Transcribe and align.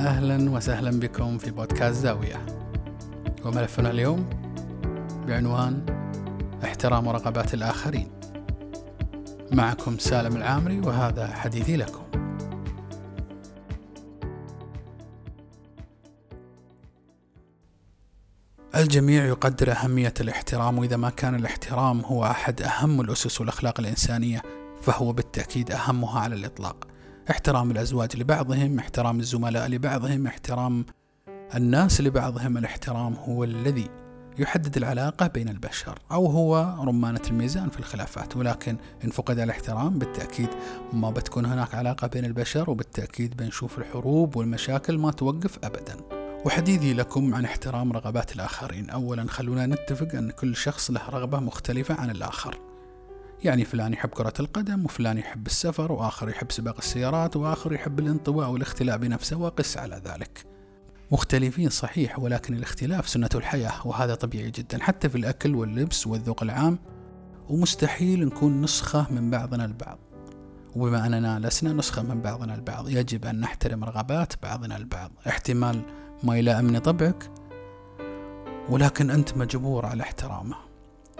أهلا 0.00 0.50
وسهلا 0.50 0.90
بكم 0.90 1.38
في 1.38 1.50
بودكاست 1.50 2.02
زاوية. 2.02 2.46
وملفنا 3.44 3.90
اليوم 3.90 4.30
بعنوان 5.26 5.86
احترام 6.64 7.06
ورغبات 7.06 7.54
الآخرين. 7.54 8.08
معكم 9.52 9.98
سالم 9.98 10.36
العامري 10.36 10.80
وهذا 10.80 11.26
حديثي 11.26 11.76
لكم. 11.76 12.02
الجميع 18.76 19.24
يقدر 19.24 19.72
أهمية 19.72 20.14
الاحترام 20.20 20.78
وإذا 20.78 20.96
ما 20.96 21.10
كان 21.10 21.34
الاحترام 21.34 22.00
هو 22.00 22.24
أحد 22.24 22.62
أهم 22.62 23.00
الأسس 23.00 23.40
والأخلاق 23.40 23.80
الإنسانية 23.80 24.42
فهو 24.82 25.12
بالتأكيد 25.12 25.70
أهمها 25.70 26.20
على 26.20 26.34
الإطلاق. 26.34 26.86
احترام 27.30 27.70
الأزواج 27.70 28.16
لبعضهم 28.16 28.78
احترام 28.78 29.20
الزملاء 29.20 29.68
لبعضهم 29.68 30.26
احترام 30.26 30.86
الناس 31.54 32.00
لبعضهم. 32.00 32.58
الاحترام 32.58 33.14
هو 33.14 33.44
الذي 33.44 33.88
يحدد 34.38 34.76
العلاقة 34.76 35.26
بين 35.26 35.48
البشر 35.48 35.98
أو 36.12 36.26
هو 36.26 36.76
رمانة 36.80 37.20
الميزان 37.30 37.68
في 37.68 37.78
الخلافات. 37.78 38.36
ولكن 38.36 38.76
إن 39.04 39.10
فقد 39.10 39.38
الاحترام 39.38 39.98
بالتأكيد 39.98 40.48
ما 40.92 41.10
بتكون 41.10 41.46
هناك 41.46 41.74
علاقة 41.74 42.06
بين 42.06 42.24
البشر 42.24 42.70
وبالتأكيد 42.70 43.36
بنشوف 43.36 43.78
الحروب 43.78 44.36
والمشاكل 44.36 44.98
ما 44.98 45.10
توقف 45.10 45.58
أبدا. 45.64 45.96
وحديثي 46.44 46.94
لكم 46.94 47.34
عن 47.34 47.44
احترام 47.44 47.92
رغبات 47.92 48.32
الآخرين. 48.32 48.90
أولا 48.90 49.26
خلونا 49.28 49.66
نتفق 49.66 50.14
أن 50.14 50.30
كل 50.30 50.56
شخص 50.56 50.90
له 50.90 51.08
رغبة 51.08 51.40
مختلفة 51.40 51.94
عن 51.94 52.10
الآخر. 52.10 52.69
يعني 53.44 53.64
فلان 53.64 53.92
يحب 53.92 54.08
كرة 54.08 54.32
القدم 54.40 54.84
وفلان 54.84 55.18
يحب 55.18 55.46
السفر 55.46 55.92
وآخر 55.92 56.28
يحب 56.28 56.52
سباق 56.52 56.76
السيارات 56.78 57.36
وآخر 57.36 57.72
يحب 57.72 57.98
الانطواء 57.98 58.50
والاختلاء 58.50 58.98
بنفسه 58.98 59.36
وقس 59.36 59.76
على 59.76 60.02
ذلك. 60.04 60.46
مختلفين 61.10 61.68
صحيح 61.68 62.18
ولكن 62.18 62.54
الاختلاف 62.54 63.08
سنة 63.08 63.28
الحياة 63.34 63.86
وهذا 63.86 64.14
طبيعي 64.14 64.50
جدا 64.50 64.82
حتى 64.82 65.08
في 65.08 65.18
الأكل 65.18 65.54
واللبس 65.54 66.06
والذوق 66.06 66.42
العام. 66.42 66.78
ومستحيل 67.48 68.26
نكون 68.26 68.62
نسخة 68.62 69.06
من 69.12 69.30
بعضنا 69.30 69.64
البعض. 69.64 69.98
وبما 70.76 71.06
أننا 71.06 71.38
لسنا 71.38 71.72
نسخة 71.72 72.02
من 72.02 72.20
بعضنا 72.22 72.54
البعض 72.54 72.88
يجب 72.88 73.24
أن 73.24 73.40
نحترم 73.40 73.84
رغبات 73.84 74.32
بعضنا 74.42 74.76
البعض. 74.76 75.12
احتمال 75.28 75.82
ما 76.22 76.38
يلائمني 76.38 76.80
طبعك 76.80 77.30
ولكن 78.68 79.10
أنت 79.10 79.36
مجبور 79.36 79.86
على 79.86 80.02
احترامه. 80.02 80.69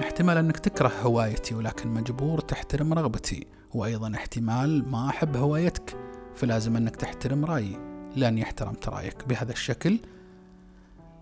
احتمال 0.00 0.36
أنك 0.36 0.58
تكره 0.58 0.92
هوايتي 1.02 1.54
ولكن 1.54 1.88
مجبور 1.88 2.40
تحترم 2.40 2.92
رغبتي. 2.92 3.46
وأيضا 3.74 4.12
احتمال 4.14 4.90
ما 4.90 5.08
أحب 5.08 5.36
هوايتك. 5.36 5.96
فلازم 6.36 6.76
أنك 6.76 6.96
تحترم 6.96 7.44
رأيي 7.44 7.76
لأني 8.16 8.42
احترمت 8.42 8.88
رأيك. 8.88 9.28
بهذا 9.28 9.52
الشكل 9.52 9.98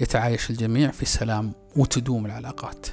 يتعايش 0.00 0.50
الجميع 0.50 0.90
في 0.90 1.06
سلام 1.06 1.52
وتدوم 1.76 2.26
العلاقات. 2.26 2.86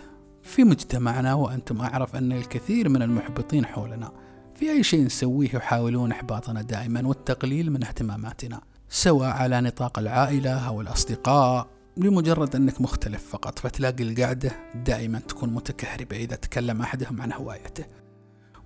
في 0.44 0.64
مجتمعنا 0.64 1.34
وأنتم 1.34 1.82
أعرف 1.82 2.16
أن 2.16 2.32
الكثير 2.32 2.90
من 2.90 3.02
المحبطين 3.02 3.66
حولنا. 3.66 4.12
في 4.56 4.72
أي 4.72 4.84
شيء 4.84 5.06
نسويه 5.06 5.56
يحاولون 5.56 6.12
إحباطنا 6.12 6.62
دائما 6.62 7.08
والتقليل 7.08 7.72
من 7.72 7.84
اهتماماتنا 7.84 8.62
سواء 8.90 9.30
على 9.30 9.62
نطاق 9.62 10.00
العائلة 10.00 10.68
أو 10.68 10.82
الأصدقاء 10.82 11.68
لمجرد 11.98 12.56
أنك 12.56 12.82
مختلف 12.82 13.30
فقط 13.30 13.60
فتلاقي 13.60 14.04
القعدة 14.04 14.52
دائما 14.76 15.20
تكون 15.20 15.50
متكهربة 15.50 16.18
إذا 16.18 16.36
تكلم 16.36 16.82
أحدهم 16.82 17.22
عن 17.22 17.34
هوايته. 17.34 17.86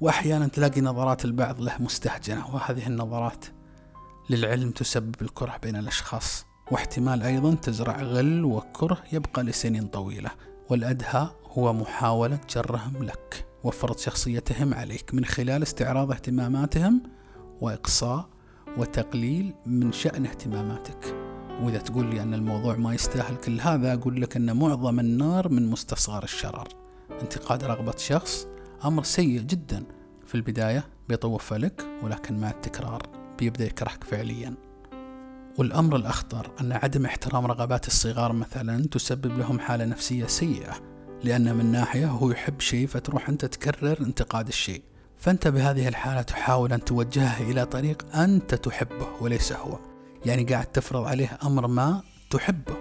وأحيانا 0.02 0.48
تلاقي 0.48 0.82
نظرات 0.82 1.26
البعض 1.26 1.62
له 1.62 1.76
مستهجنة 1.80 2.56
وهذه 2.56 2.88
النظرات 2.88 3.46
للعلم 4.30 4.72
تسبب 4.72 5.16
الكره 5.22 5.58
بين 5.64 5.76
الأشخاص. 5.76 6.46
واحتمال 6.72 7.24
أيضا 7.24 7.56
تزرع 7.56 8.02
غل 8.02 8.46
وكره 8.46 9.04
يبقى 9.14 9.44
لسنين 9.44 9.88
طويلة 9.88 10.32
والأدهى 10.70 11.30
هو 11.52 11.74
محاولة 11.74 12.40
جرهم 12.56 13.04
لك 13.04 13.46
وفرض 13.64 13.98
شخصيتهم 13.98 14.74
عليك 14.74 15.14
من 15.14 15.26
خلال 15.26 15.64
استعراض 15.64 16.12
اهتماماتهم 16.12 17.04
وإقصاء 17.62 18.30
وتقليل 18.78 19.54
من 19.66 19.92
شأن 19.92 20.26
اهتماماتك. 20.26 21.21
وإذا 21.62 21.78
تقول 21.78 22.06
لي 22.06 22.22
أن 22.22 22.34
الموضوع 22.34 22.76
ما 22.76 22.94
يستاهل 22.94 23.36
كل 23.36 23.62
هذا 23.62 23.94
أقول 23.94 24.22
لك 24.22 24.36
أن 24.36 24.58
معظم 24.58 25.00
النار 25.00 25.50
من 25.50 25.70
مستصغر 25.70 26.24
الشرر. 26.24 26.68
انتقاد 27.22 27.64
رغبة 27.64 27.98
شخص 27.98 28.48
أمر 28.86 29.04
سيء 29.04 29.42
جدا. 29.42 29.84
في 30.26 30.36
البداية 30.36 30.88
بيطوف 31.10 31.54
لك 31.54 31.86
ولكن 32.04 32.40
مع 32.40 32.50
التكرار 32.50 33.02
بيبدأ 33.40 33.66
يكرهك 33.66 34.04
فعليا. 34.04 34.54
والأمر 35.58 35.96
الأخطر 35.96 36.52
أن 36.62 36.72
عدم 36.72 37.06
احترام 37.06 37.46
رغبات 37.46 37.88
الصغار 37.88 38.34
مثلا 38.34 38.88
تسبب 38.88 39.38
لهم 39.38 39.60
حالة 39.60 39.86
نفسية 39.86 40.26
سيئة 40.26 40.74
لأن 41.24 41.56
من 41.56 41.72
ناحية 41.72 42.08
هو 42.08 42.32
يحب 42.32 42.60
شيء 42.60 42.88
فتروح 42.88 43.30
أنت 43.30 43.46
تكرر 43.46 43.98
انتقاد 44.02 44.48
الشيء. 44.48 44.82
فأنت 45.18 45.48
بهذه 45.48 45.88
الحالة 45.88 46.22
تحاول 46.22 46.74
أن 46.74 46.84
توجهه 46.84 47.52
إلى 47.52 47.66
طريق 47.66 48.16
أنت 48.16 48.56
تحبه 48.56 49.08
وليس 49.22 49.54
هو. 49.54 49.91
يعني 50.26 50.44
قاعد 50.44 50.66
تفرض 50.66 51.08
عليه 51.08 51.38
أمر 51.44 51.68
ما 51.68 52.02
تحبه. 52.30 52.76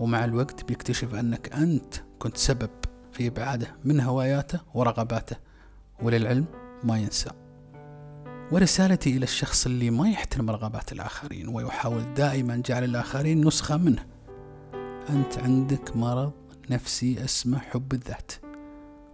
ومع 0.00 0.24
الوقت 0.24 0.64
بيكتشف 0.64 1.14
أنك 1.14 1.52
أنت 1.52 1.94
كنت 2.18 2.36
سبب 2.36 2.70
في 3.12 3.26
إبعاده 3.26 3.76
من 3.84 4.00
هواياته 4.00 4.60
ورغباته 4.74 5.36
وللعلم 6.02 6.44
ما 6.84 6.98
ينسى. 6.98 7.30
ورسالتي 8.52 9.16
إلى 9.16 9.24
الشخص 9.24 9.66
اللي 9.66 9.90
ما 9.90 10.08
يحترم 10.08 10.50
رغبات 10.50 10.92
الآخرين 10.92 11.48
ويحاول 11.48 12.14
دائما 12.14 12.56
جعل 12.56 12.84
الآخرين 12.84 13.46
نسخة 13.46 13.76
منه. 13.76 14.06
أنت 15.10 15.38
عندك 15.38 15.96
مرض 15.96 16.32
نفسي 16.70 17.24
اسمه 17.24 17.58
حب 17.58 17.92
الذات. 17.92 18.32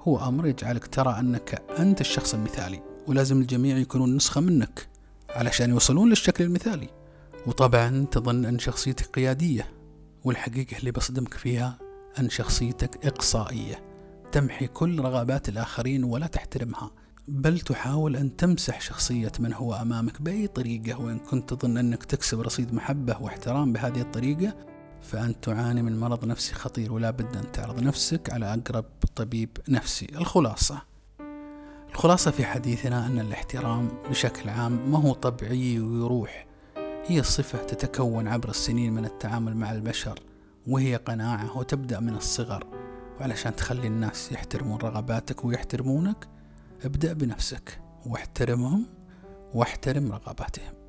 هو 0.00 0.28
أمر 0.28 0.46
يجعلك 0.46 0.86
ترى 0.86 1.20
أنك 1.20 1.62
أنت 1.78 2.00
الشخص 2.00 2.34
المثالي 2.34 2.82
ولازم 3.06 3.40
الجميع 3.40 3.76
يكونون 3.76 4.16
نسخة 4.16 4.40
منك 4.40 4.88
علشان 5.30 5.70
يوصلون 5.70 6.08
للشكل 6.08 6.44
المثالي. 6.44 6.88
وطبعا 7.46 8.06
تظن 8.10 8.44
أن 8.44 8.58
شخصيتك 8.58 9.06
قيادية 9.06 9.72
والحقيقة 10.24 10.78
اللي 10.78 10.90
بصدمك 10.90 11.34
فيها 11.34 11.78
أن 12.18 12.30
شخصيتك 12.30 13.06
إقصائية. 13.06 13.82
تمحي 14.32 14.66
كل 14.66 15.00
رغبات 15.00 15.48
الآخرين 15.48 16.04
ولا 16.04 16.26
تحترمها 16.26 16.90
بل 17.28 17.60
تحاول 17.60 18.16
أن 18.16 18.36
تمسح 18.36 18.80
شخصية 18.80 19.32
من 19.38 19.52
هو 19.52 19.74
أمامك 19.74 20.22
بأي 20.22 20.46
طريقة. 20.46 21.00
وإن 21.00 21.18
كنت 21.18 21.54
تظن 21.54 21.78
أنك 21.78 22.04
تكسب 22.04 22.40
رصيد 22.40 22.74
محبة 22.74 23.16
واحترام 23.20 23.72
بهذه 23.72 24.00
الطريقة 24.00 24.54
فأنت 25.02 25.44
تعاني 25.44 25.82
من 25.82 26.00
مرض 26.00 26.24
نفسي 26.24 26.54
خطير 26.54 26.92
ولا 26.92 27.10
بد 27.10 27.36
أن 27.36 27.52
تعرض 27.52 27.82
نفسك 27.82 28.30
على 28.30 28.54
أقرب 28.54 28.84
طبيب 29.16 29.58
نفسي. 29.68 30.06
الخلاصة. 30.14 30.82
الخلاصة 31.90 32.30
في 32.30 32.44
حديثنا 32.44 33.06
أن 33.06 33.18
الاحترام 33.18 33.88
بشكل 34.10 34.48
عام 34.48 34.90
ما 34.90 34.98
هو 34.98 35.12
طبيعي 35.12 35.80
ويروح. 35.80 36.46
هي 37.08 37.22
صفة 37.22 37.58
تتكون 37.58 38.28
عبر 38.28 38.48
السنين 38.48 38.92
من 38.92 39.04
التعامل 39.04 39.56
مع 39.56 39.72
البشر 39.72 40.20
وهي 40.66 40.96
قناعة 40.96 41.58
وتبدأ 41.58 42.00
من 42.00 42.14
الصغر. 42.14 42.66
وعلشان 43.20 43.56
تخلي 43.56 43.86
الناس 43.86 44.32
يحترمون 44.32 44.78
رغباتك 44.78 45.44
ويحترمونك 45.44 46.28
ابدأ 46.84 47.12
بنفسك 47.12 47.80
واحترمهم 48.06 48.86
واحترم 49.54 50.12
رغباتهم. 50.12 50.85